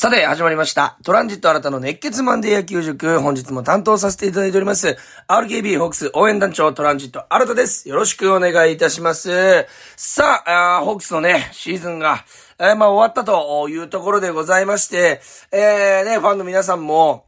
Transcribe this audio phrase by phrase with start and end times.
[0.00, 0.96] さて、始まりました。
[1.04, 3.20] トランジット新たの熱血マンデー野球塾。
[3.20, 4.96] 本日も担当させていただいております。
[5.28, 7.86] RKB ホークス応援団長トランジット新たです。
[7.86, 9.66] よろしくお願いいたします。
[9.96, 12.24] さあ、あーホークスのね、シーズンが、
[12.58, 15.20] えーまあ終わったというところでございまして、
[15.52, 17.26] えー、ね、ファンの皆さんも、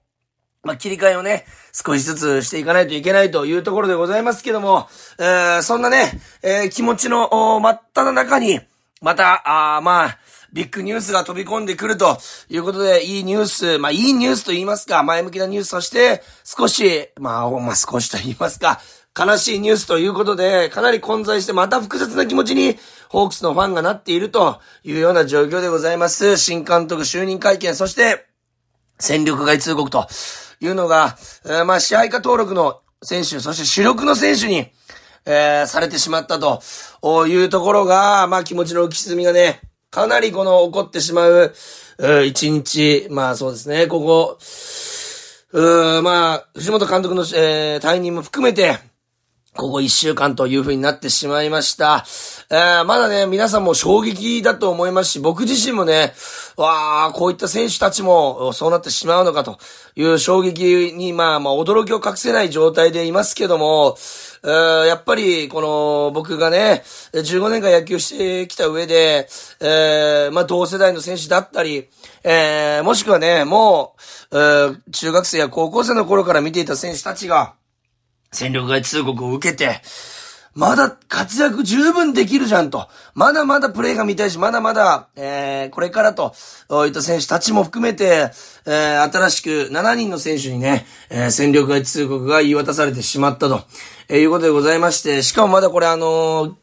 [0.65, 1.45] まあ、切り替えをね、
[1.75, 8.61] 少しずつしていかないといけないというところでございますけども、えー、そんなね、えー気持ちの真っ只中に、
[9.03, 10.19] また、あまあ、
[10.53, 12.19] ビッグニュースが飛び込んでくると
[12.49, 18.81] いうことで、いいニュース、まあ、いいニュースと言いますか、前向きなニュースとして、少し、まあ、まあ、少しと言いますか、
[19.19, 22.79] 悲しいニュースということで、かなり混在して、また複雑な気持ちに、
[23.09, 26.37] ホークスのファンがなっているというような状況でございます。
[26.37, 28.27] 新監督就任会見、そして、
[28.99, 30.07] 戦力外通告と
[30.61, 34.71] いうのが、えーまあ、支配下登録の選手、そして主力の選手に、
[35.25, 36.61] えーされてしまったと
[37.27, 39.61] いうところが、まあ、気持ちの浮き沈みがね、
[39.93, 41.55] かなりこの起こってしまう、
[42.25, 44.39] 一日、まあそうですね、ここ、
[45.53, 48.79] うーまあ、藤本監督の、えー退任も含めて、
[49.55, 52.07] ここ一週間という風になってしまいました。
[52.49, 56.15] えーまだね、皆さんも衝撃だと思いますし、僕自身もね、
[56.57, 59.59] わあこういった選手たちもそうなってしまうのかと
[59.95, 63.99] いう衝撃に、まあまあ驚きを隠せない状態でいますけども、
[64.49, 69.29] やっぱり、この、僕がね、15年間野球してきた上で、
[69.61, 71.89] えーまあ同世代の選手だったり、
[72.25, 73.95] えーもしくはね、も
[74.33, 77.55] う、えー中学生や高校生の頃から見ていた選手たちが、
[78.33, 79.81] 戦力外通告を受けて、
[80.55, 82.89] まだ活躍十分できるじゃんと。
[83.15, 86.35] まだまだプレイが見たいし、まだまだ、えー、これからと、
[86.87, 88.31] いった選手たちも含めて、
[88.67, 93.63] えー、新しく7人の選手にね、えー、戦力外通告が言い渡されてしまったと、
[94.09, 96.55] えーいうことでございまして、しかもまだこれあのー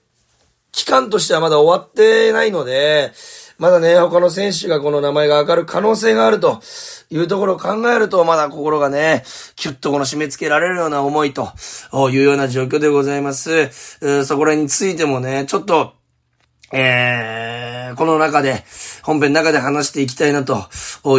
[0.71, 3.11] 期間としてはまだ終わってないので、
[3.59, 6.61] まだね、他の選手がこの名前が上がる可能性があると
[7.09, 9.23] いうところを考えると、まだ心がね、
[9.57, 11.49] キュッとこの締め付けられるような思いと
[12.09, 14.23] いうような状況でございます。
[14.25, 15.91] そこらについてもね、ちょっと、
[16.71, 18.63] えー、この中で、
[19.03, 20.69] 本編の中で話していきたいなと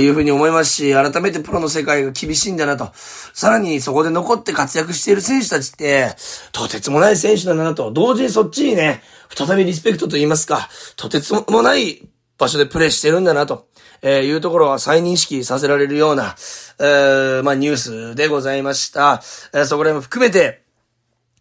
[0.01, 2.91] いうふうに思いますし、改めてプロの世界が厳しいんだなと。
[3.35, 6.15] さらにそこで残って活躍している選手たちって、
[6.53, 7.91] とてつもない選手だなと。
[7.91, 12.09] 同時にそっちにね、再びリスペクトと言いますか、とてつもない
[12.41, 13.69] 場所でプレーしてるんだなと。
[14.03, 16.35] えいうところは再認識させられるような、
[16.79, 19.23] えーまあニュースでございました。
[19.53, 20.63] えそこら辺も含めて、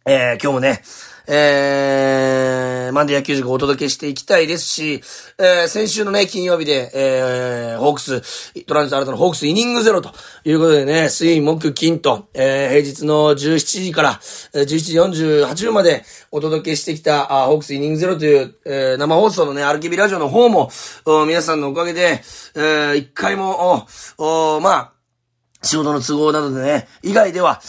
[0.05, 0.83] えー今日もね、
[1.31, 5.03] えー、マンデー野球塾をお届けしていきたいですし、
[5.37, 10.11] えー、先週のね、金曜日で、えー、ホークス、トランジット新たのホークスイニングゼロと
[10.43, 14.19] いうことでね、水、木、金と、えー、平日の17時から、
[14.55, 20.71] えー11時48分までお届けしてきた、あホークスイニングゼロという、えー、生放送のね、RKB ラジオの方も、
[21.27, 22.21] 皆さんのおかげで、
[22.55, 23.85] えー、一回も、
[24.17, 24.98] おおまあ、
[25.61, 27.61] 仕事の都合などでね、以外では、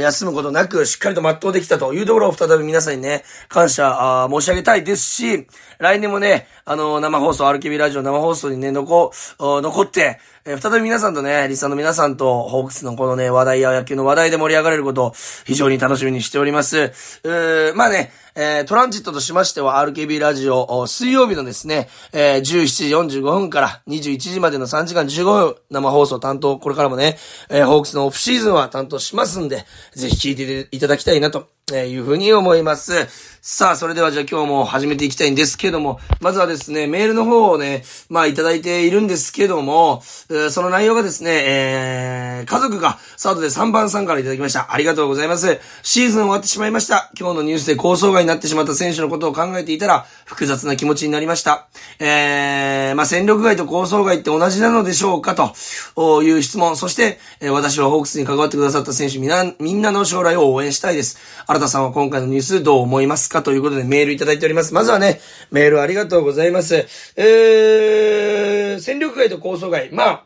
[0.00, 5.46] 休むことなく、しっかりと全うできたというところを再び皆さんにね、感謝申し上げたいですし、
[5.78, 15.12] 来年もね、あの生放送、RKB ラジオ生放送にね、残、残って、えー再び皆さんとね、リスナーの皆さんと、ホークスのこのね、話題や野球の話題で盛り上がれることを
[15.44, 16.78] 非常に楽しみにしております。
[17.24, 27.18] うーまあね、えートランジットとしましては RKB ラジオ、水曜日のですね、えー17時45分から21時までの3時間15分生放送担当、これからもね、
[27.50, 31.48] えーホークスのオフシーズンは担当しますんで、ぜひ聞いていただきたいなと。
[31.74, 33.08] いうふうに思います。
[33.48, 40.02] さあ、それではじゃあ今日も始めていきたいんですけども、まずはですね、メールの方をね、まあいただいているんですけども、
[40.50, 44.72] その内容がですね、えー、家族がサードで3番さんからいただきました。
[44.72, 45.60] ありがとうございます。
[45.84, 47.12] シーズン終わってしまいました。
[47.16, 51.68] 今日のニュースで構想外になってしまった選手のことを考えていたら、複雑な気持ちになりました。
[52.00, 56.76] えー、まあ戦力外と構想外って同じなのでしょうかという質問。
[56.76, 61.20] そして、私はホークスに関わってくださった選手みんな、みんなの将来を応援したいです。
[61.46, 63.35] 新田さんは今回のニュースどう思いますか？
[63.42, 64.74] ということでメールいただいております。
[64.74, 65.20] まずはね、
[65.50, 66.86] メールありがとうございます。
[67.16, 69.90] えー、戦力外と構想外。
[69.92, 70.24] まあ、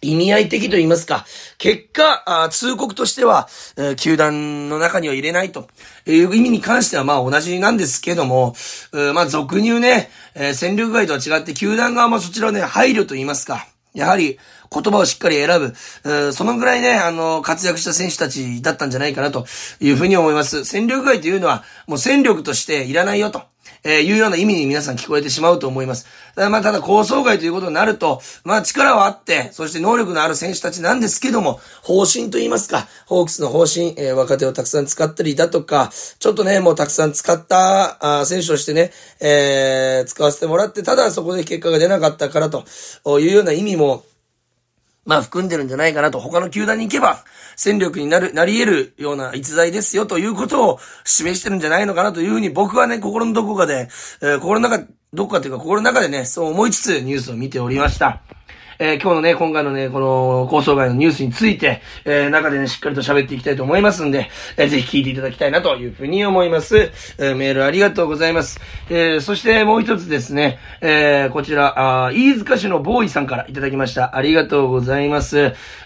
[0.00, 1.26] 意味合い的と言いますか、
[1.58, 5.68] 結果、あ通告としては、えー球団の中には入れないと
[6.06, 8.54] いう意味に関してはまあ同じなんですけども、
[8.92, 13.66] まあ俗に言うね、えー戦力外とは違って球団側もそちらをね、配慮と言いますか、
[13.98, 14.38] やはり
[14.70, 15.72] 言葉をしっかり選
[16.02, 19.46] ぶ、そのぐらいね、あの、活躍した選手たちだったんじゃないかなと
[19.80, 20.64] いうふうに思います。
[20.64, 23.42] 戦力外というのは、もう戦力としていらないよと。
[23.84, 26.06] えーいうような意味に皆さん聞こえてしまうと思います。
[26.34, 38.90] ただまあ、ただ構想外ということになると、まあ力はあって、そして能力のある選手たちなんですけども、方針と言いますか、ホークスの方針、えー若手をたくさん使ったりだとか、ちょっとね、もうたくさん使った、あ選手としてね、
[39.20, 42.64] えー使わせてもらって、ただそこで結果が出なかったからと
[43.20, 44.04] いうような意味も、
[45.08, 47.24] まあ含んでるんじゃないかなと、他の球団に行けば、
[47.56, 53.88] 戦力になる、なり得るような逸材ですよということを示してるんじゃないのかなというふうに僕はね、心のどこかで、
[54.20, 58.20] えー、心の中、どこかというか心の中でね、そう思いつつニュースを見ておりました。
[58.80, 66.92] えー、今日のね、今回のね、この構想外のニュースについて、えー、中でね、しっかりと喋っていきたいと思いますんで、えー、ぜひ聞いていただきたいなというふうに思います。
[67.18, 68.60] えー、メールありがとうございます。
[68.88, 74.16] えー、そしてもう一つですね、えー、こちら、あ飯塚市のボーイさんからいただきました。
[74.16, 75.38] ありがとうございます。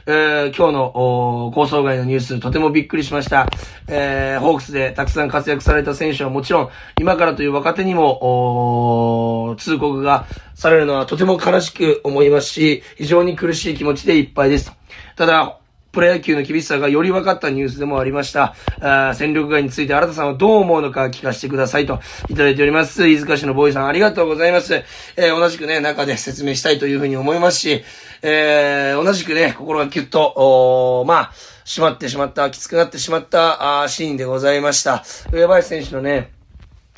[0.05, 3.49] えー、今日の構想外のニュース、とてもびっくりしました。
[3.89, 6.69] えー、ホークスでたくさん活躍された選手はもちろん、
[7.01, 14.73] 今からという若手にも、通告がされるのはとても悲しく思いますし、非常に苦しい気持ちでいっぱいです。
[15.17, 15.59] ただ、
[15.93, 18.55] プロ野球の厳しさがより分かったニュースでもありました。
[18.81, 22.01] あ戦力外について新田さんはどう思うのか聞かせてくださいと
[22.31, 23.07] いただいております。
[23.07, 24.75] 飯塚市のボーイさんありがとうございます。
[24.75, 27.85] えー、同じくね、中で説明したいというふうに思いますし、
[28.23, 31.33] えー、同じくね、心がキュッと、おまあ、
[31.67, 35.05] 閉まってしまった、きつくなってしまったあシーンでございました。
[35.31, 36.33] 上林選手のね、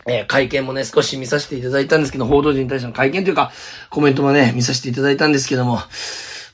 [0.07, 3.53] えー、会見もね、少し見させていただいたんですけど、報道陣に対しての会見というか、
[3.91, 5.81] コメントもね、見させていただいたんですけども、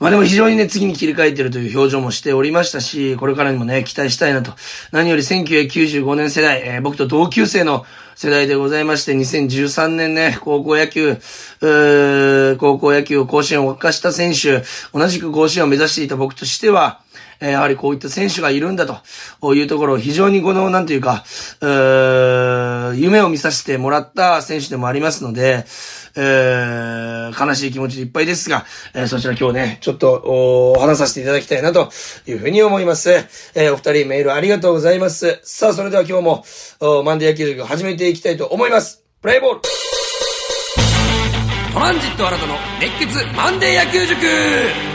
[0.00, 4.52] まあでも非常にね、次に切り替えてるという表情もしておりましたし、これからにもね、期待したいなと。
[4.92, 11.16] 何より1995年世代、えー、僕と同級生の世代でございまして、2013年ね、高校野球、
[11.60, 14.62] 高校野球を甲子園を沸かした選手、
[14.94, 17.02] 同じく甲子園を目指していた僕としては、
[17.40, 21.24] えやはりこういった選手がいるんだというところを非常にこの、なんていうか、
[21.60, 25.64] うー夢を見させてもらった選手でもありますので、
[26.16, 28.64] えー、悲しい気持ちでいっぱいですが、
[28.94, 31.90] えー、そちら今日ね、ちょっと、お話させていただきたいなと
[32.26, 33.10] いうふうに思います。
[33.54, 35.40] えー、お二人メールありがとうございます。
[35.42, 36.44] さあ、それでは今日も、
[36.80, 39.02] おマンデー野球塾始めていきたいと思います。
[39.22, 39.60] プレイボール
[41.72, 44.89] トランジット新たの熱血マンデー野球塾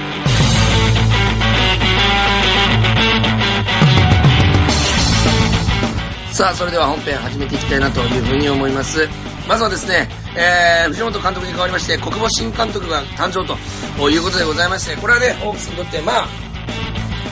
[6.35, 9.07] さあ、それでは本編始めていきたいなというふうに思います。
[9.47, 16.27] まずはですね、えー、藤本監督に代わりまして、国母新監督が誕生ということでございまして、これはね、ホークスにとって、まあ、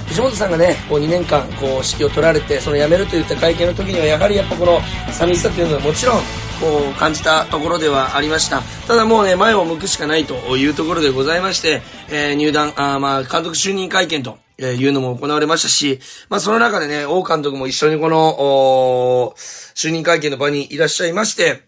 [0.08, 4.80] 藤本さんがね、こう2年間、こう、指揮を取られて、その辞めるといった会見の時には、やはりやっぱこの
[5.12, 6.20] 寂しさというのはもちろん、
[6.62, 8.62] こう、感じたところではありました。
[8.88, 19.34] ただもうね、前を向くしかないというところでございまして、えー、入団、あまあ、監督就任会見と、えいうのも行われましたし、まあその中でね、王監督も一緒にこの、
[19.76, 21.64] 就任会見の場にいらっしゃいまして、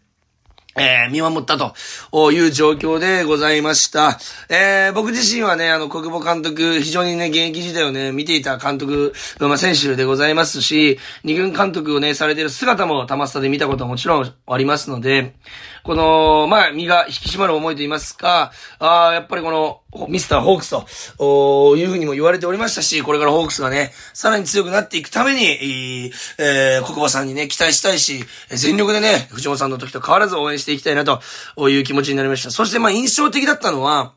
[0.77, 4.19] えー、見守ったという状況でございました。
[4.49, 15.35] えー、僕自身はね、あの、国母監督、非常にね、現役時代をね、見ていた監督、まあ、選手でございますし、二軍監督をね、されている姿も玉スタで見たことはもちろんありますので、
[15.83, 19.79] この、まあ、身が引き締まる思いと言いますか、ああやっぱりこの、
[20.09, 20.69] ミスターホークス
[21.17, 31.21] と、いうふうにも言われておりましたし、これからホークスがね、さらに強くなっていくために、えー、国母さんにね、期待したいし、全力でね、藤本さんの時と変わらず応援していきたいなと
[31.69, 32.51] いう気持ちになりました。
[32.51, 34.13] そしてまあ印象的だったのは、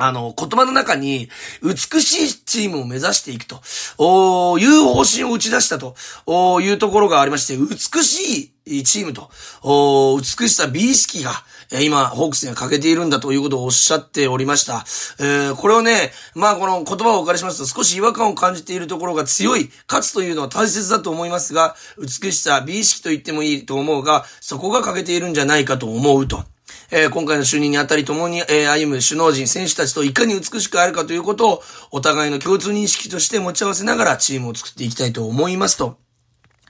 [0.00, 1.28] あの、言葉の中に、
[1.62, 3.60] 美しいチームを目指していくと、
[3.98, 5.94] おいう方針を打ち出したと、
[6.26, 9.30] おいうところがありまして、美しいチームと、
[9.62, 11.32] お美しさ美意識が、
[11.72, 14.84] え今、ホークスには欠けているんだということをおっしゃっておりました。
[15.20, 26.44] えー、これをね、まあこの言葉をお借りしますと少し違和感を感じているところが強い、勝つというのは大切だと思いますが、美しさ、美意識と言ってもいいと思うが、そこが欠けているんじゃないかと思うと。
[26.90, 35.98] えー、今回の就任にあたり共に、えー、歩む首脳陣、選手たちといかに美しくあるかということを、お互いの共通認識として持ち合わせながらチームを作っていきたいと思いますと。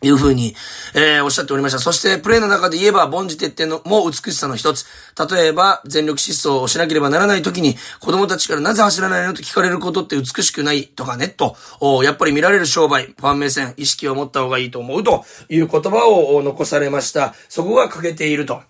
[0.03, 0.55] いうふうに、
[0.95, 1.79] えー、おっしゃっておりました。
[1.79, 4.87] そして、プレイの中で言えば、凡事徹底のも美しさの一つ。
[5.31, 11.57] 例えば、全力疾走をしなければならない時に、子供たちからなぜ走らないのと聞かれることって美しくないとかね、と、
[12.03, 17.35] やっぱり見られる商売、ファン目線、意識を持った方がいいと思うという言葉を残されました。
[17.49, 18.63] そこが欠けていると。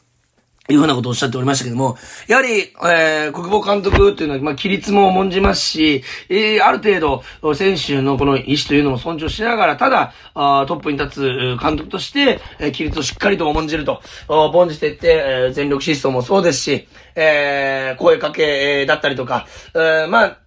[0.71, 1.97] いうふうなことをおっしゃっておりましたけども、
[2.29, 20.39] やはり、えー、国母監督っていうのは、まあ、規律も重んじますし、えー、ある程度、選手のこの意思というのも尊重しながら、ただ、あトップに立つ監督として、えー、規律をしっかりと重んじると、凡事徹底、えー、全力疾走もそうですし、えー、声かけ、だったりとか、えー、まあ、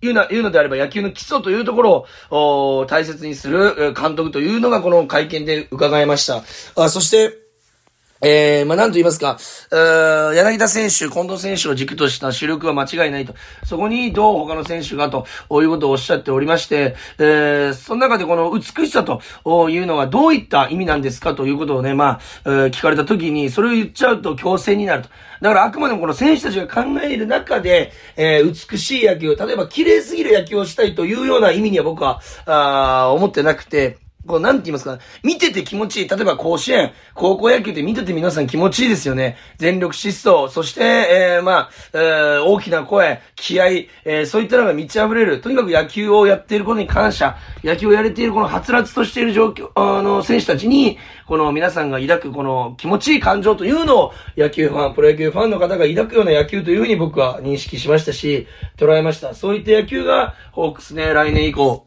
[0.00, 6.42] 言うな、言うのであれば野球の基礎というところを大切にする監督というのがこの会見で伺いました。
[6.76, 7.45] あそして、
[8.22, 13.34] えー、まあ、なんと言いますか、ー柳田選手、近藤選手を軸とした主力は間違いないと。
[13.64, 19.20] そこにどう他の選手がと、いうことをおっしゃっておりまして、えー、その中でこの美しさと
[19.68, 25.10] いうのはどういった意味なんですかということをね、まあ、えー、聞かれた時に、それを言っちゃうと強制になると。
[25.42, 36.08] だからあくまでもこの選手たちが考える中で、えー、美しい野球、例えば綺麗すぎる野球をしたいというような意味には僕は、あ思ってなくて、こう、なんて言いますか、見てて気持ちいい。
[36.08, 39.36] 例えば甲子園、高校野球って見てて皆さん気持ちいいですよね。
[39.56, 45.40] 全力疾走、そして、えー、まあ、えー、大きな声、気合、えー、そういったのが満ち溢れる。
[45.40, 59.34] とにかく野球をやっていることに感謝、野球をやれているこのはつらつとしている状況、あの、選手たちに、この皆さんが抱くこの気持ちいい感情というのを野球ファン、プロ野球ファンの方が抱くような野球というふうに僕は認識しましたし、捉えました。
[59.34, 61.85] そういった野球が、ホークスね、来年以降、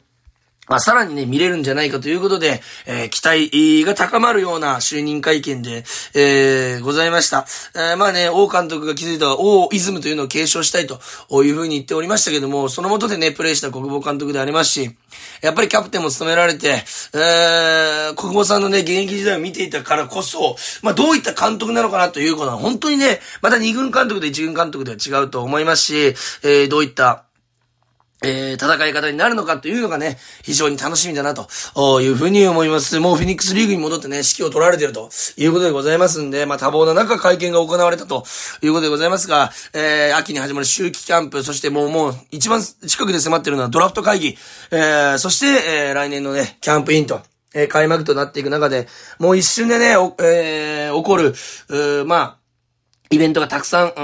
[0.69, 5.83] まあ、さらにね、見れるんじゃないかということで、えー、期待が高まるような就任会見で、
[6.13, 7.45] えー、ございました。
[7.75, 10.99] えー、まあね、王監督が気づいた王イズムというのを継承したいと
[11.43, 14.95] いうふうに言っておりましたけども、そのもとでね、プレイした国防監督でありますし、
[15.41, 16.83] やっぱりキャプテンも務められて、
[17.13, 25.95] えー、国防さんのね、現役時代を見ていたからこそ、まあ、どういった監督なのかなということは、本当にね、また二軍監督と一軍監督では違うと思いますし、
[26.43, 27.23] えー、どういった
[28.21, 32.99] えー、戦い方になるのかというのがね、非常に楽しみだなというふうに思います。
[32.99, 38.25] もうフィニックスリーグに戻ってね、指揮を取られているということでございますんで、まあ多忙な中会見が行われたと
[38.61, 44.37] いうことでございますが、えー、秋に始まる秋季キャンプ、そしてもうもう一番近くで迫ってるのはドラフト会議、
[44.71, 45.45] えー、そして、
[45.87, 47.21] えー、来年のね、キャンプインと、
[47.53, 51.33] え、開幕となっていく中で、もう一瞬でね、おえー、起こる、
[52.01, 52.38] うまあ、
[53.11, 54.01] イベントがたくさん、う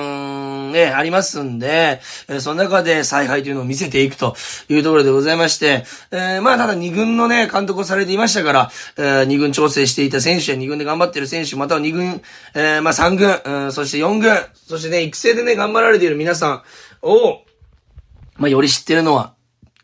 [0.71, 4.35] んね、ありますんで、えー、その中で采配というのを見せていくと
[4.67, 12.21] いうところでございまして、えー、まあ、ただ2軍のね、監督をされていましたから、えー、2軍調整していた選手や2軍で頑張っている選手、または2軍、
[12.55, 16.63] えー、まあ、3軍、うん、そして4軍、そしてね、育成でね、頑張られている皆さん
[17.03, 17.43] を、
[18.37, 19.35] まあ、より知ってるのは、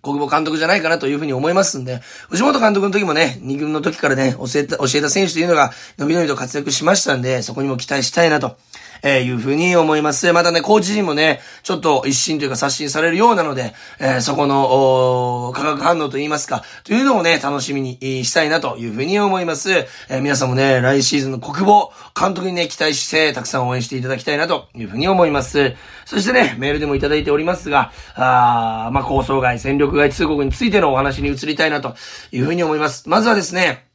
[0.01, 8.57] 国母監督じゃないかなというふうに思いますんで、藤本監督の時もね、2軍の時からね、教えた、教えた選手というのが、のびのびと活躍しましたんで、そこにも期待したいなと。
[9.03, 10.31] えー、いうふうに思います。
[10.33, 19.71] またね、コーチ陣もね、ちょっと一新というか刷新されるようなので、えー、そこの、化学反応といいますか、というのをね、楽しみにしたいなというふうに思います。
[19.71, 25.75] えー、皆さんもね、来シーズンの国防監督にね、期待して、たくさん応援していただきたいなというふうに思います。
[26.05, 31.95] そしてね、メールでもいただいておりますが、あまあ、構想外、戦力外通告についてのお話に移りたいなと
[32.31, 33.07] いうふうに思います。
[33.09, 33.90] まずはですね、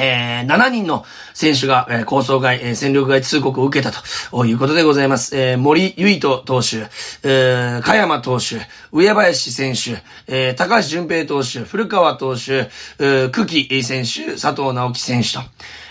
[0.00, 1.04] えー、7人の
[1.34, 5.36] 選手が、えー、構想外、えー、戦力外通告を受けたということでございます。
[5.36, 6.88] えー、森唯斗投手、
[7.22, 8.56] えー、加山投手、
[8.92, 15.40] 上林選手、えー、高橋淳平投手、古川投手、えー、久喜選手、佐藤直樹選手と、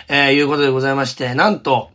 [0.07, 1.91] えー、いうことでございまして、なんと、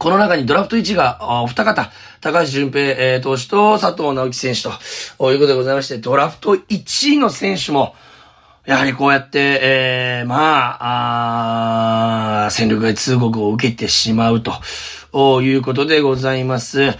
[0.00, 4.62] この中にドラフト1が、お二方、高橋淳平、えー、投手と佐藤直樹選手
[5.18, 7.94] と、いうことでございまして、ドラフト1位の選手も、
[8.70, 14.52] やはりこうやって、えー、まあ、あ戦力外通告を受けてしまうと。
[15.42, 16.92] いうことでございます。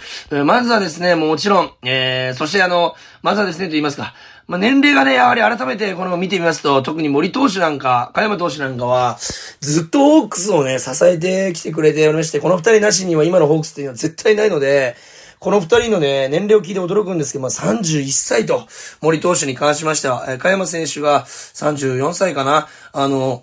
[0.43, 4.13] まずはですね、もちろん、えー、そしてあの、まずはですね、と言いますか、
[4.47, 9.17] まあ、年齢がね、やはり改めてこの見てみますと、特に森投手なんか、加山投手なんかは、
[9.61, 14.97] ずっとホークスをね、支えてきてくれておりまして、この二人なしには今のホークスっていうのは絶対ないので、
[15.41, 18.67] この二人のね、年齢を聞いて驚くんですけど、まあ、31歳と、
[19.01, 22.67] 森投手に関しましては、えー、加山選手が34歳かな。
[22.93, 23.41] あの、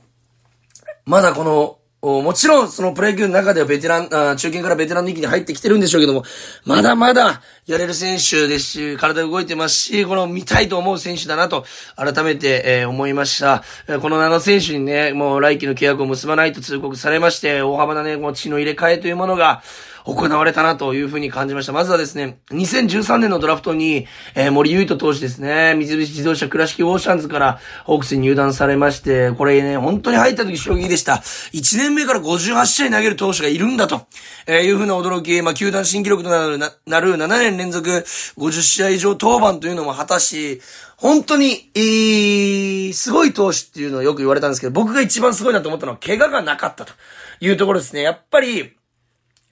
[1.07, 6.23] まだこの、もちろん、そのプロ野球の中ではベテラン、あ中堅からベテランの域に入ってきてるんでしょうけども、
[6.65, 11.65] まだまだやれる選手ですし、体動いてますし、この見たいと思う選手だなと、
[11.97, 13.65] 改めて、えー、思いました。
[14.01, 19.65] この7選手にね、もう来季の契約を結ばないと通告されまして、大幅なね、もう血の入れ替えというものが、
[20.09, 21.73] 行われたなというふうに感じました。
[21.73, 31.17] まずはですね、2013年のドラフトに、えー、森優斗投手ですね、三菱自動車倉敷オーシャンズからホークスに入団されまして、これね、本当に入った時衝撃でした。
[31.53, 34.07] 1年目から58試合投げる投手がいるんだと、
[34.47, 40.63] えー、いうふうな驚き、まあ、球団新記録となる、ななる7年連続50試合以上登板というのも果たし、
[40.97, 46.95] 本当に、えー、すごい投手っていうのをよく言われたんですけど、僕が一番すごいなと思ったのは、怪我がなかったと
[47.41, 48.01] いうところですね。
[48.01, 48.78] やっぱり、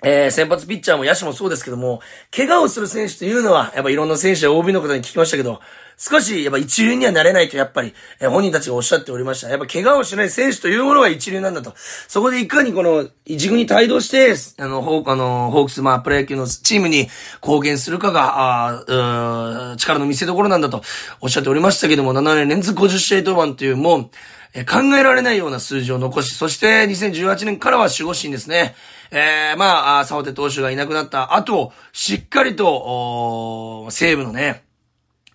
[0.04, 2.00] えー、先発ピッチャーも野手もそうですけども、
[2.34, 5.60] 怪我をする選手というのは、やっぱいろんな選手や OB の方に聞きましたけど、
[5.96, 9.48] 少し、やっぱ一流にはなれないと、やっぱり、えー、本人たちがおっしゃっておりました。
[9.48, 11.72] やっぱ怪我をしない選手というものが一流なんだと。
[11.76, 17.08] そこでいかにこの、一軍に帯同して、あの、ホーク、あの、ホークス、まあ、プロ野球のチームに
[17.42, 20.82] 貢献するかが、ああうん力の見せ所なんだと、
[21.22, 24.10] おっしゃっておりましたけども、7年連続50試合登板という、もう、
[24.52, 28.74] え考えられないような数字を残し、そして2018年からは守護神ですね。
[29.10, 34.66] えー、まあ、沢手投手がいなくなった後、しっかりと、西武のね、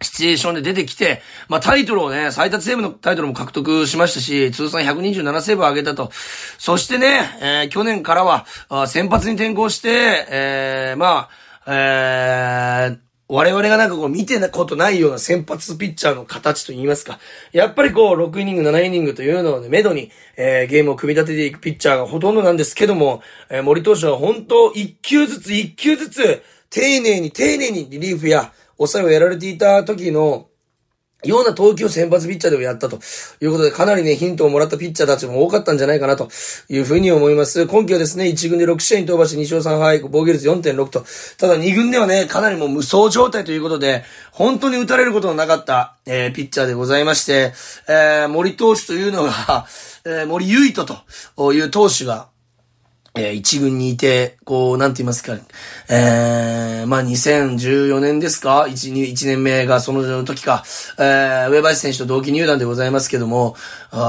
[0.01, 6.11] シチュエーションで出てきて、まあタイトルをね、最多セーブのタイトルも獲得しましたし、通算127セーブを上げたと。
[6.57, 8.45] そしてね、えー、去年からは、
[8.87, 11.29] 先発に転向して、えー、まあ、
[11.67, 17.17] えー、我々がなんかこう見てたことないような先発ピッチャーの形と言いますか。
[17.53, 30.49] やっぱりこう、6イニング、7イニングというのをね、めどに、えー、ゲームを組み立てていくピッチャーがほとんどなんですけども、えー、森投手は本当、1球ずつ1球ずつ、丁寧に丁寧にリリーフや、抑えをやられていた時の、
[31.23, 32.99] ような投球を先発ピッチャーでもやったと
[33.41, 36.29] いうことで、かなりね、ヒントをもらったピッチャーたちも多かったんじゃないかなと
[36.69, 37.67] いうふうに思います。
[37.67, 41.05] 今季はですね、1軍で6試合に飛ばして2勝3敗、防御率4.6と。
[41.37, 47.53] ただ2軍ではね、かなりもう無双状態ということで、本当に打たれることのなかった、えー、ピッチャーでございまして、
[47.87, 49.67] えー、森投手というのが、
[50.05, 50.99] えー、森唯斗
[51.35, 52.30] という投手が、
[53.13, 55.37] えー、一軍にいて、こう、なんて言いますか、
[55.89, 60.63] えー、まあ、2014年ですか ?1、2、1年目がその時か、
[60.97, 63.55] えー、上林選手と同期入団でございますけども、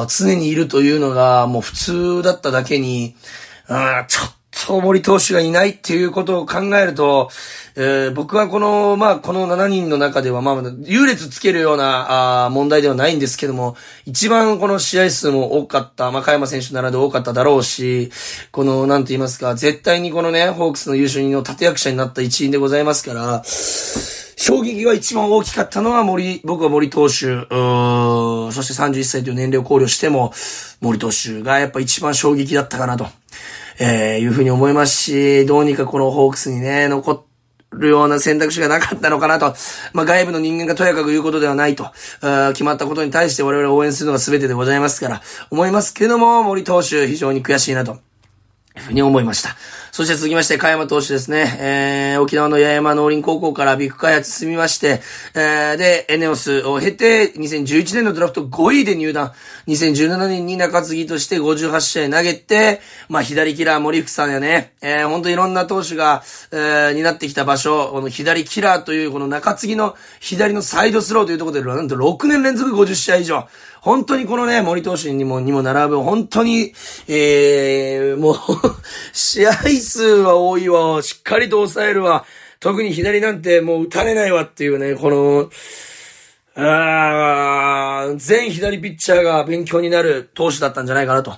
[0.09, 3.17] 常にいるというのがもう普通だっただけに、
[3.67, 4.35] あちょっ
[4.67, 7.31] と森投手がいないっていうことを考えると、
[7.75, 13.77] えー、僕はこの、まあ、この7人の中では、まあ、優劣つけるような、あ問題ではないんですけども、
[14.07, 18.11] 一番この試合数も多かった、まあ、加山選手ならで多かっただろうし、
[18.51, 23.43] この、なんて言いますか、絶対にこのね、ホークスの優勝人の立役者になった一員でございますから、
[24.37, 30.33] 衝撃が一番大きかったのは森、僕は森投手、うそして31歳という年齢を考慮しても、
[30.81, 33.07] 森投手がやっぱ一番衝撃だったかなと、
[33.79, 37.25] えー、いうふうに思いますし、どうにかこのホークスにね、残、
[37.73, 39.55] るような選択肢がなかったのかなと。
[39.93, 41.91] まあ、外部の人間がとやかく言うことではないと。
[42.53, 48.12] 決まったことに対して我々応援するのが全てでございますから、思いますけども、森投手非常に悔しいなと。
[48.75, 49.57] ふうに思いました。
[49.91, 51.59] そして続きまして、加山投手ですね。
[51.61, 55.03] えー、沖縄の八重山農林高校からビッグ開発進みまして、
[55.35, 59.33] えー、で、エネオスを経て、2011年のドラフト5位で入団。
[59.69, 73.47] 2017年に中継ぎとして58試合投げて、まあ、左キラー森福さんやね、えー、ほんといろんな投手が、えー、担ってきた場所、この左キラーというこの中継ぎの左のサイドスローというところで、なんと6年連続50試合以上。
[73.83, 76.73] 本当にこのね、森投手にも、にも並ぶ、本当に、
[77.09, 78.37] えー、もう
[79.13, 82.25] 試合数は多いわ、しっかりと抑えるわ、
[82.61, 85.51] 特に左なんてもう打たれないわっていうね、この、
[86.55, 91.35] あ全左ピッチャーが勉強になる投手だったんじゃないかなと。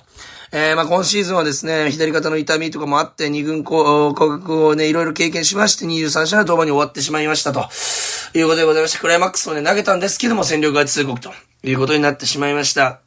[0.51, 7.67] えー、まあ今シーズンはですね、左肩の痛みとかもあって、二軍降格をね、いろいろ経験しまして、23試合の登板に終わってしまいましたと。
[8.37, 11.31] いうことでございまして、クライマックスをね、投げたんですけども、戦力外通告と
[11.69, 13.01] いうことになってしまいました。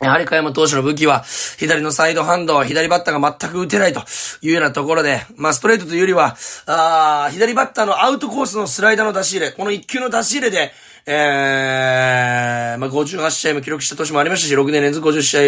[0.00, 1.24] やはり加山投手の武器は、
[1.56, 4.00] 左のサイドハンド、左バッターが全く打てないと
[4.42, 10.72] いうようなところで、まあストレートというよりは、あ左バッターのアウトコースのスライダーの出し入れ、この1球の出し入れで、
[11.06, 15.40] えー、まあ58試合も記録した年もありましたし、6年連続50試合、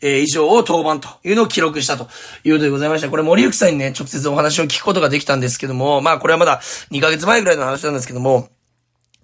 [0.00, 2.08] え、以上を登板というのを記録したと
[2.44, 3.10] いうことでございました。
[3.10, 6.60] これ森幸さんにね、直接お話を聞くことができたんですけども、まあこれはまだ
[6.92, 8.48] 2ヶ月前ぐらいの話なんですけども、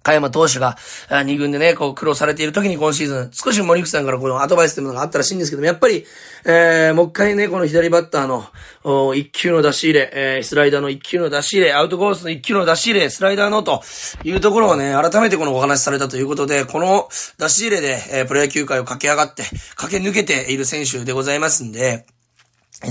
[0.09, 0.77] 加山投手が、
[1.25, 6.05] 二軍でね、こう苦労されている時に今シーズン、少し森口さんからこのアドバイスというものがあったらしいんですけども、やっぱり、
[6.45, 13.83] えー、もう一回ね、この左バッターの、一球の出し入れ、えー、スライダーの一球の出し入れ、アウトコースの一球の出し入れ、スライダーのと
[14.23, 19.43] いうところをね、改めてこのお話しされたということで、この出し入れで、えー、プロ野球界を駆け上がって、
[19.75, 22.05] 駆け抜けている選手でございますんで、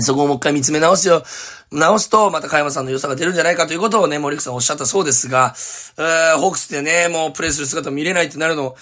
[0.01, 1.23] そこをもう一回見つめ直すよ。
[1.71, 5.55] 直すと、また加山さんの良さが出るんじゃないかということをね、森口さんおっしゃったそうですが、
[5.97, 8.75] えー、ホークスでね、もうプレイする姿見れないってなるの、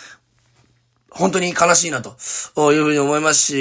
[1.10, 2.10] 本当に悲しいなと、
[2.74, 3.58] いうふうに思いますし、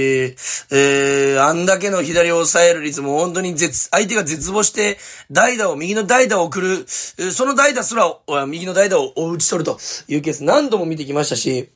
[0.71, 4.99] えー、あんだけの左を抑える率も本当に絶、相手が絶望して、
[5.31, 9.79] 代打を、右の代打を送る、その代打すら、右の代打を打ち取ると
[10.09, 11.71] いうケース何度も見てきましたし、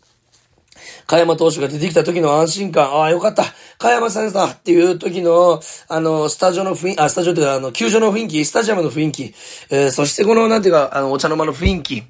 [1.11, 3.43] 加山投手が出てきた時の安心感、ああ、よかった。
[3.79, 9.35] 加山さんだっていう時の、あの、スタジオの雰囲気、あ、スタジオというか、あの、球場の雰囲気、スタジアムの雰囲気、
[9.71, 12.05] えー、そしてこの、なんていうか、あの、お茶の間の雰囲気、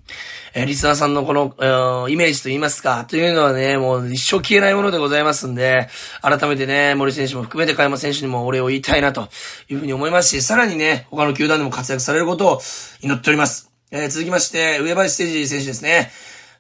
[0.53, 5.89] えー、リスナーさんのこの、えー、イメージと言いますか、というのはね、もう一生消えないものでございますんで、
[6.21, 9.31] 改めてね、森選手も含めて加山選手にもお礼を言いたいなと
[9.71, 12.61] いうふうに思いますし、さらにね、他の球団でも活躍されることを
[13.01, 13.71] 祈っております。
[13.93, 16.11] えー、続きまして、上林誠二選手ですね。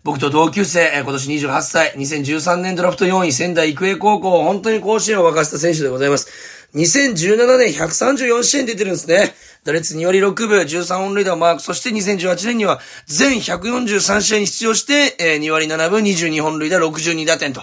[0.03, 6.29] 僕と同級生、今年28歳、2013年ドラフト4位、仙台育英高校、本当に甲子園を沸かせた選手でございます。
[6.75, 9.35] 2017年134試合に出てるんですね。
[9.63, 11.61] 打率2割6分、13本塁打をマーク。
[11.61, 17.63] そして2018年には全143試合に出場して、え、2割7分、22本塁打、62打点と。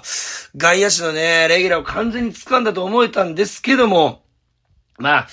[0.55, 4.21] 外野手のね、レギュラーを完全に掴んだと思えたんですけども、
[4.99, 5.27] まあ、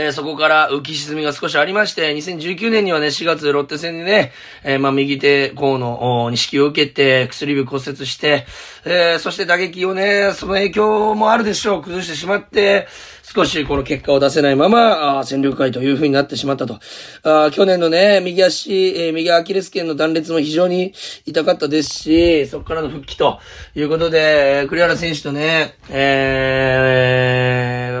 [0.00, 4.32] えー、そこから浮き沈みが少しありまして、2019年にはね、4月ロッテ戦でね、
[4.62, 8.46] えー、まあ、右手甲の錦を受けて、薬指骨折して、
[8.84, 12.86] えー、そして打撃をね、その影響もあるでしょう、崩してしまって、
[13.34, 16.78] 少しこの結果を出せないまま、あ戦力外という風になってしまったと。
[17.24, 20.94] あ去年のね、右足、えー、右アキレス腱の断裂も非常に
[21.26, 23.38] 痛かったですし、そこからの復帰と
[23.74, 27.20] いうことで、栗原選手とね、え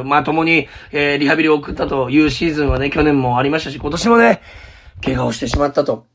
[0.00, 4.40] ー、まあ共に、えー、リハビリを送ったというシーズンはね、去年もありましたし、今年もね、
[5.04, 6.06] 怪我をしてしまったと。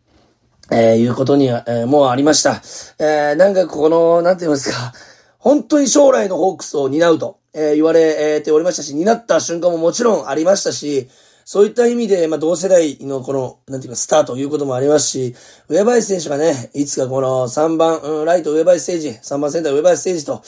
[0.71, 2.63] えー、いうことには、えー、もうありました。
[2.97, 4.91] えー、なんかこの、なんて言いますか、
[5.37, 7.42] 本当に将来のホークスを担うと。
[7.53, 11.07] えー、言われておりましたし、担った瞬間ももちろんありましたし、
[11.45, 15.35] そういった意味で、まあ、同世代のこの、なんていうか、スターということもありますし、
[15.67, 20.41] 上林選手がね、いつかこの3番、うん、ライト上林ステージ、3番センター上林ステージと、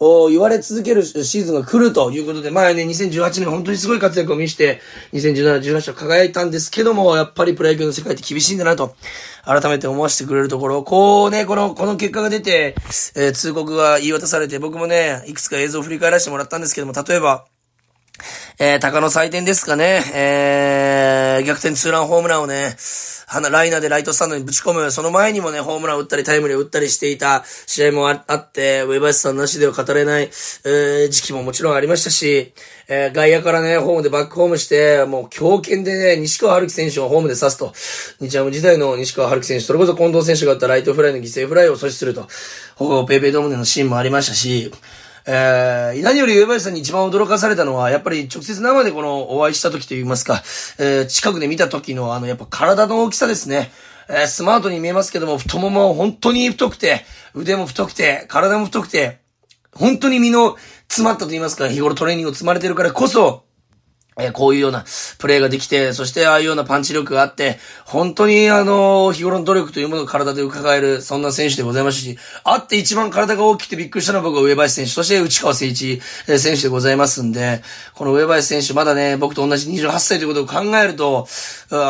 [0.00, 4.80] お言われ続けるシーズンが来るということで、前ね、2018年本当にすごい活躍を見せて、
[5.12, 8.94] 2017、18と輝いたんですけども、やっぱりプロ野球の世界って厳しいんだなと、
[9.44, 12.74] 改めて思わせてくれるところ、こうね、この、この結果が出て、
[13.16, 17.46] えー、通告が言い渡されて、僕もね、いくつか映像を振り返らせてもらったんですけども、例えば、
[18.58, 22.76] えー、鷹の祭典ですかね、えー、逆転ツーランホームランをね、
[23.50, 32.54] ライナーでライトスタンドにぶち込む、その前にもね、ホームラン打ったりタイムリーを打ったりしていた試合もあって、上林さんなしでは語れない、えー、時期ももちろんありましたし、
[32.88, 37.72] えー、外野からね、ホームでバックホームして、もう強肩でね、西川春樹選手をホームで刺すと。
[38.20, 42.26] 日ハム時代の西川春樹選手、それこそ近藤選手が打ったライトフライの犠牲フライを阻止すると。
[42.76, 44.72] ほぼペイペイドームでのシーンもありましたし、
[45.26, 50.42] えー、何より上林さんに一番驚かされたのは、やっぱり直接生でこのお会いした時といいますか、
[50.78, 53.70] えー、近くで見た時のあの、やっぱ体の大きさですね。
[54.08, 57.04] えー、スマートに見えますけども、太もも本当に太くて、
[57.34, 59.20] 腕も太くて、体も太くて、
[59.74, 60.56] 本当に身の
[60.88, 63.44] 詰まったと言いますか、日頃トレーニングを積まれてるからこそ、
[64.20, 64.84] えこういうような
[65.18, 76.00] プレーができて、そしてああいうようなパンチ力があって、本当にあの、日頃の努力というものを体で伺える、そんな選手でございますし、あって一番体が大きくてびっくりしたのは僕は上林選手、そして内川誠一
[76.36, 77.62] 選手でございますんで、
[77.94, 81.28] この上林選手まだね、僕と同じ28歳ということを考えると、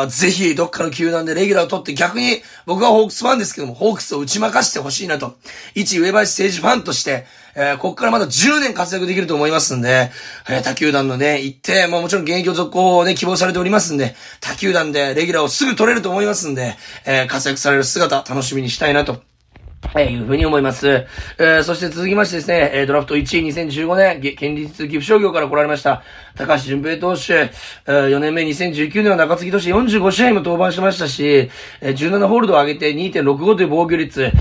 [0.07, 5.35] ぜひどっかの球団でレギュラーを取って逆に僕はホークスファンですけども、ホークスを打ち負かしてほしいなと、
[5.73, 10.11] 一上林誠一ファンとして、えー、こっからまだ10年活躍できると思いますんで、
[10.49, 19.28] えー、他球団のね、行って、まあもちろん現役を続行をね、希望されておりますんで、他球団でレギュラーをすぐ取れると思いますんで、えー、活躍される姿楽しみにしたいなと
[19.95, 20.87] えー、いうふうに思います。
[20.87, 26.03] えー、そして続きましてですね、えー、ドラフト1位2015年、県立岐阜商業から来られました、
[26.35, 31.49] 高橋純平投手、えー、4年目2019年は中継ぎとして45試合も登板しましたし、
[31.81, 34.31] えー、17ホールドを上げて2.65という防御率、え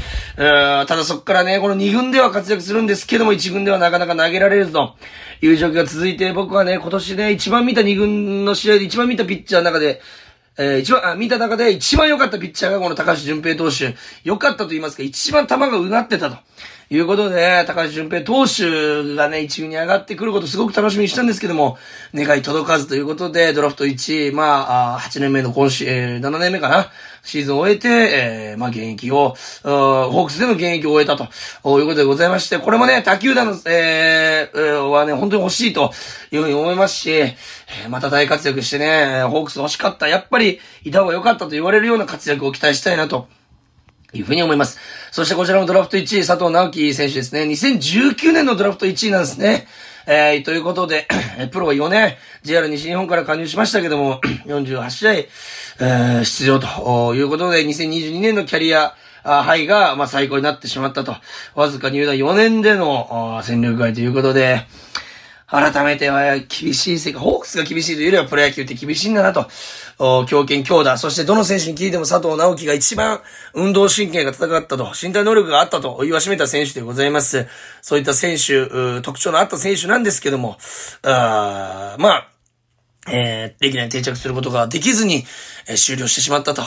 [0.40, 4.96] ー、ただそこからね、この2軍では活躍するんですけども、1軍ではなかなか投げられずと。
[5.40, 10.01] いう状況が続いて、僕はね、今年ね、一番見た2軍の試合で一番見たピッチャーの中で、
[10.61, 13.94] えー、一番、あ、見た中で一番良かったピッチャーがこの高橋純平投手。
[14.25, 16.37] 良かったと言いますか、一番球がうなってたと。
[16.90, 21.77] いうことで、高橋純平投手がね、一軍に上がってくることすごく楽しみにしたんですけども、
[22.14, 26.90] 願い届かずということで、ドラフト1位、まあ、8年目の今週、えー、7年目かな、
[27.22, 31.24] シーズンを終えて、えー、まあ、現役を、ホークスでの現役を終えたと、
[31.79, 35.92] いうことでございまして、これもね、他球団の、えー、はね、本当に欲しいと
[36.31, 40.09] いうふうに思いますし、えー、また大活躍してね、ホークス欲しかった。
[40.09, 43.29] やっぱり、いた方が良かったと言われるような活躍を期待したいなと。
[44.14, 44.79] いうふうに思います。
[45.11, 47.42] そしてこちらもドラフト1位、佐藤直樹選手ですね。
[47.42, 49.66] 2019年のドラフト1位なんですね。
[50.07, 51.07] えー、ということで、
[51.53, 61.14] プロは4年、JR 西日本から加入しましたけども、 48試合、えー、出場ということで、2022年のキャリア、ハイが、まあ、最高になってしまったと。
[61.55, 64.66] わずか入団4年での戦力外ということで、
[65.50, 69.48] 改めては厳しい世界、ホークスが厳しいというよりはプロ野球って厳しいんだなと。
[70.26, 73.20] 強肩強打、そしてどの選手に聞いても佐藤直樹が一番
[73.54, 77.46] 運動神経が高かったと、身体能力があったと言わしめた選手でございます。
[77.80, 80.58] そういった選手、特徴のあった選手なんですけども、
[81.02, 82.28] あまあ、
[83.11, 85.25] えー、レギュラーに定着することができずに、
[85.68, 86.62] えー、終了してしまったと、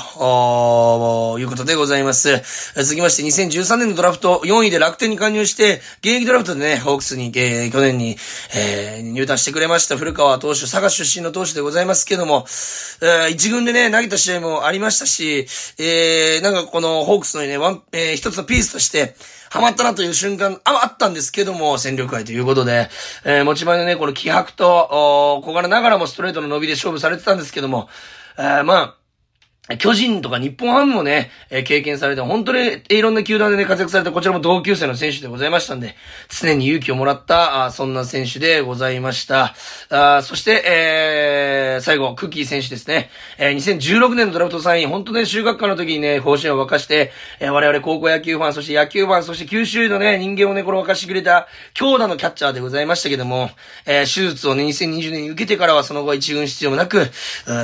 [1.39, 2.41] いうことでございます。
[2.75, 8.17] 続きまして、2013年のドラフト4位で楽天に加入して、現役ドラフトでね、ホークスに、えー、去年に、
[8.55, 12.45] えー、入団してくれました古川投手、佐賀出身の投手でございますけども、
[13.01, 15.45] えー、一軍でね、投げた試合もありましたし、
[15.77, 19.15] えー、なんかこのホークスのね、ワン、えー、一つのピースとして、
[19.51, 22.87] ハマったなという瞬間、あ、あったんですけども、戦力外ということで、
[23.25, 27.89] えー、持ち前のね、この気迫と、小柄ながらもストレートの伸びで勝負されてたんですけども、
[28.37, 28.95] えー、まあ、
[29.77, 35.95] 巨人とか日本ハムもね、えー、経験されて、本当にいろんな球団でね、活躍された、こちらも同級生の選手でございましたんで、
[36.29, 39.53] 常に勇気をもらった、あそんな選手でございました。
[39.89, 43.11] あそして、えー、最後、クッキー選手ですね。
[43.37, 53.51] えー、2016年のドラフト3位、本当ね、中学科の時にね、甲子園を沸かして、えー、我々高校野球ファン、そして野球ファン、そして九州のね、人間をね、これ沸かしてくれた、強打のキャッチャーでございましたけども、
[53.85, 57.11] えー、手術をね、2020年に受けてからは、その後は一軍出場もなく、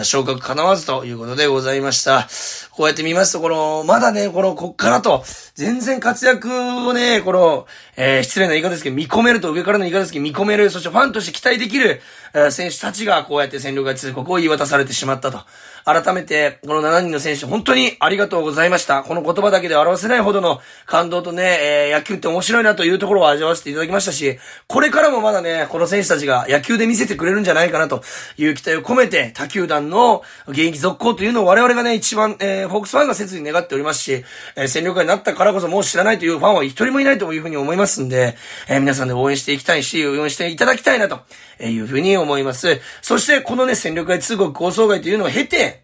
[0.03, 1.87] 昇格叶わずということでございました。
[1.88, 2.28] ました
[2.71, 5.23] こうやって見ますと、この、まだね、この、こっからと、
[5.56, 12.02] 全然活躍をね、この、えー、失礼な言い方ですけど、見込めると、上からの言い方ですけど、見込める、そしてファンとして期待できる、
[12.36, 15.39] えー、選手たちが、こうやって戦力外通告を言い渡されてしまったと。
[15.88, 19.04] 改めて、この7人の選手、本当にありがとうございました。
[19.04, 28.04] この言葉だけで表せないほどの感動とね、えー、野球って面白いなというところを味わわせていただきましたし、これからもまだね、この選手たちが野球で見せてくれるんじゃないかなと
[28.38, 34.26] いう期待を込めて、他球団の現役続行というのを我々がね、一番、えー、フォークスファンが切に願っておりますし、
[34.58, 38.36] えー、戦力外になったからこそもう知らないというファンは一人もいないというふうに思いますんで、
[38.67, 41.21] えー、皆さんで応援していきたいし、応援していただきたいなと
[41.63, 42.82] いうふうに思います。
[43.02, 45.77] そして、このね、戦力外通告構想外というのを経て、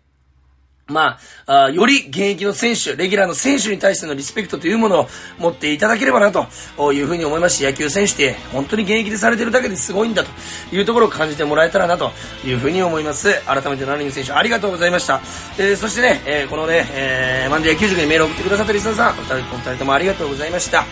[0.88, 1.18] ま
[1.48, 5.08] あ、より現役の選手、レギュラーの選手に対してのリスペクトというものを
[5.40, 6.46] 持っていただければなと
[6.92, 10.30] いうふうに思いますし、野球選手って本当に現役でされてるだけですごいんだと
[10.76, 12.12] いうところを感じてもらえたらなと
[12.46, 13.34] いうふうに思います。
[13.46, 15.22] 改めて7人選手ありがとうございました。
[15.58, 20.86] えー、そしてね、えー、このね、えー、マンデー野球塾にメールを送ってくださったリスナーさん、お二人お二人ともありがとうございました。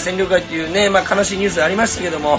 [0.00, 2.38] 戦力外っていうね、まあ悲しいニュースありましたけども、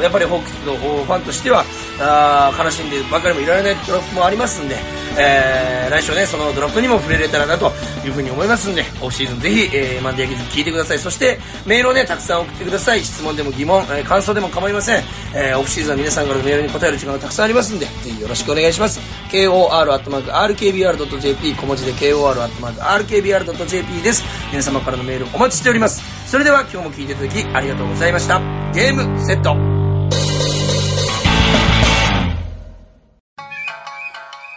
[0.00, 1.64] やっぱりホークスのファンとしては、
[1.98, 7.72] あ悲しんでばかりもいられないドロップもありますんで、えー、来週ね、そのドロップにも触れれたらなと
[8.04, 10.98] いうふうに思いますんで、オフシーズンぜひ、えー、マンデーゲージ聞いてください。
[10.98, 13.00] そして、メールをね、たくさん送ってください。
[13.00, 15.02] 質問でも疑問、えー、感想でも構いません。
[15.34, 19.00] えー、オフシーズンは皆さんからのメールに答える時間がたくさんありますんで、ぜひよろしくお願いします。
[19.30, 24.24] kor.rkbr.jp 小文字で kor.rkbr.jp です。
[24.50, 26.02] 皆様からのメールお待ちしております。
[26.28, 28.40] それでは今日も聞いていただきありがとうございました。
[28.72, 29.71] ゲームセット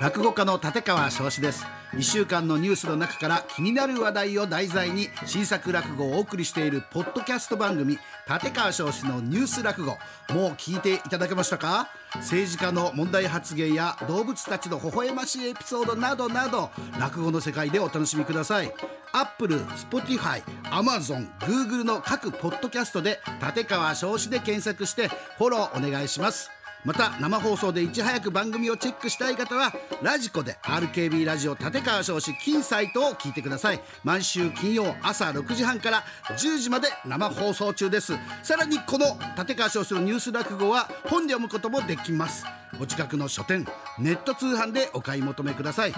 [0.01, 1.65] 落語家の立川翔志です。
[1.93, 7.97] 1週間のニュースの中から気になる話題を題材に新作落語をお送りしているポッドキャスト番組
[8.29, 9.97] 立川翔志のニュース落語。
[10.33, 11.87] もう聞いていただけましたか？
[12.15, 18.73] 政治家の問題発言や動物たちの微笑ましいエピソードなどなど落語の世界でお楽しみください。
[19.13, 26.51] アップル、スポティファイ、アマゾン、グーグルの各ポッドキャストで立川生志で検索してフォローお願いします。
[26.85, 33.81] また生放送でいち早く番組をチェックしたい方はラジコで RKB ラジオ立川生志金サイトを聞いてください。
[34.03, 36.03] 毎週金曜朝6時半から
[36.37, 38.13] 10時まで生放送中です。
[38.43, 42.45] さらにこの立川生志のニュース落語は本で読むこともできます。
[42.79, 43.65] お近くの書店
[43.97, 45.93] ネット通販でお買い求めください。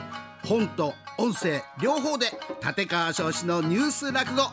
[0.46, 2.28] 本と音声両方で
[2.66, 4.44] 立川少子のニュース落語。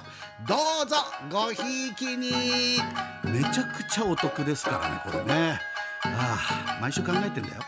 [0.49, 0.97] どうぞ
[1.31, 2.81] ごひいきに。
[3.25, 5.74] めちゃくちゃお得ですからねこれね。
[6.07, 7.65] ああ毎週考えてんだよ。